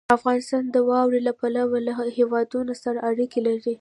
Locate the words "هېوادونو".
2.17-2.73